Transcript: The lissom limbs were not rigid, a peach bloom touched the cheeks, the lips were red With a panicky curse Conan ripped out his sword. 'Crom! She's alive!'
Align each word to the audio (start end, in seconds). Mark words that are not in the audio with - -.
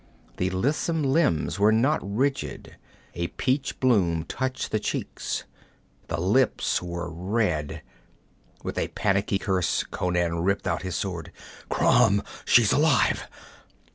The 0.37 0.49
lissom 0.49 1.03
limbs 1.03 1.59
were 1.59 1.71
not 1.71 1.99
rigid, 2.01 2.75
a 3.13 3.27
peach 3.27 3.79
bloom 3.79 4.23
touched 4.23 4.71
the 4.71 4.79
cheeks, 4.79 5.43
the 6.07 6.19
lips 6.19 6.81
were 6.81 7.07
red 7.07 7.83
With 8.63 8.79
a 8.79 8.87
panicky 8.87 9.37
curse 9.37 9.83
Conan 9.83 10.39
ripped 10.39 10.65
out 10.65 10.81
his 10.81 10.95
sword. 10.95 11.31
'Crom! 11.69 12.23
She's 12.47 12.71
alive!' 12.73 13.27